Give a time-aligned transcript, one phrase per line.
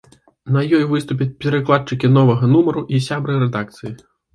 [0.55, 3.99] На ёй выступяць перакладчыкі новага нумару і сябры рэдакцыі.